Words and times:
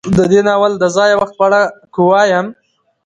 د 0.17 0.19
دې 0.31 0.41
ناول 0.47 0.73
د 0.79 0.83
ځاى 0.95 1.11
او 1.13 1.19
وخت 1.21 1.33
په 1.39 1.43
اړه 1.47 1.61
که 1.93 2.01
وايم 2.09 2.47